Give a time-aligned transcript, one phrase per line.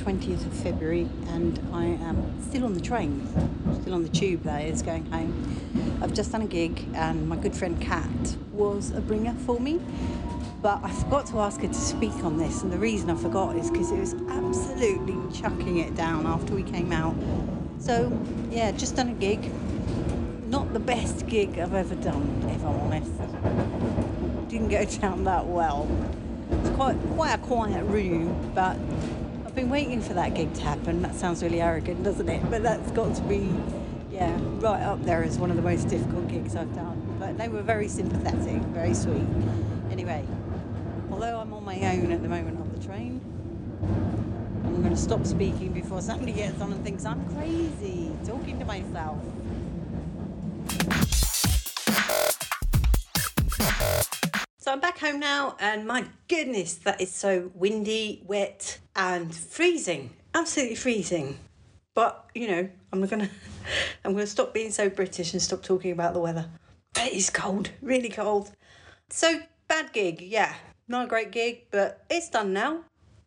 [0.00, 3.26] February, and I am still on the train,
[3.80, 5.98] still on the tube that is going home.
[6.02, 9.80] I've just done a gig, and my good friend Kat was a bringer for me.
[10.62, 13.56] But I forgot to ask her to speak on this, and the reason I forgot
[13.56, 17.14] is because it was absolutely chucking it down after we came out.
[17.78, 18.12] So,
[18.50, 19.50] yeah, just done a gig.
[20.48, 24.48] Not the best gig I've ever done, if I'm honest.
[24.48, 25.88] Didn't go down that well.
[26.50, 28.76] It's quite quite a quiet room, but
[29.50, 31.02] I've been waiting for that gig to happen.
[31.02, 32.48] That sounds really arrogant, doesn't it?
[32.48, 33.52] But that's got to be,
[34.08, 37.16] yeah, right up there as one of the most difficult gigs I've done.
[37.18, 39.26] But they were very sympathetic, very sweet.
[39.90, 40.24] Anyway,
[41.10, 43.20] although I'm on my own at the moment on the train,
[44.66, 48.64] I'm going to stop speaking before somebody gets on and thinks I'm crazy talking to
[48.64, 49.18] myself.
[54.70, 60.10] So I'm back home now, and my goodness, that is so windy, wet, and freezing.
[60.32, 61.40] Absolutely freezing.
[61.92, 63.28] But you know, I'm gonna,
[64.04, 66.48] I'm gonna stop being so British and stop talking about the weather.
[66.96, 68.52] It is cold, really cold.
[69.08, 70.54] So bad gig, yeah,
[70.86, 72.84] not a great gig, but it's done now.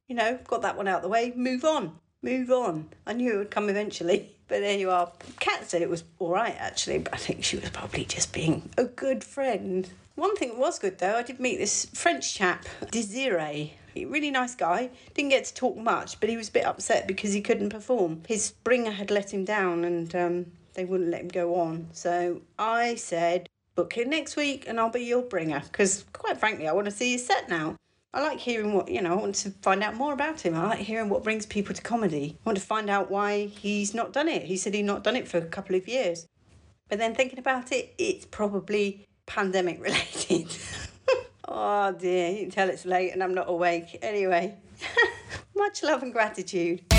[0.08, 1.34] You know, got that one out the way.
[1.36, 2.90] Move on, move on.
[3.06, 5.12] I knew it would come eventually, but there you are.
[5.40, 8.70] Kat said it was all right actually, but I think she was probably just being
[8.78, 9.90] a good friend.
[10.16, 13.74] One thing that was good though, I did meet this French chap, Desiree.
[13.96, 14.90] Really nice guy.
[15.14, 18.24] Didn't get to talk much, but he was a bit upset because he couldn't perform.
[18.28, 21.90] His bringer had let him down and um, they wouldn't let him go on.
[21.94, 26.68] So I said, book it next week and I'll be your bringer because, quite frankly,
[26.68, 27.76] I want to see his set now.
[28.16, 30.56] I like hearing what, you know, I want to find out more about him.
[30.56, 32.38] I like hearing what brings people to comedy.
[32.46, 34.44] I want to find out why he's not done it.
[34.44, 36.28] He said he'd not done it for a couple of years.
[36.90, 40.56] But then thinking about it, it's probably pandemic related.
[41.48, 43.98] oh dear, you can tell it's late and I'm not awake.
[44.04, 44.58] Anyway,
[45.56, 46.93] much love and gratitude.